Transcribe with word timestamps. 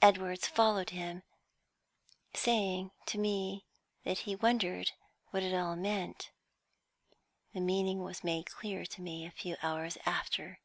Edwards 0.00 0.46
followed 0.48 0.88
him, 0.88 1.24
saying 2.32 2.90
to 3.04 3.18
me 3.18 3.66
that 4.02 4.20
he 4.20 4.34
wondered 4.34 4.92
what 5.30 5.42
it 5.42 5.54
all 5.54 5.76
meant. 5.76 6.30
The 7.52 7.60
meaning 7.60 8.02
was 8.02 8.24
made 8.24 8.46
clear 8.50 8.86
to 8.86 9.02
me 9.02 9.26
a 9.26 9.30
few 9.30 9.58
hours 9.62 9.98
after. 10.06 10.60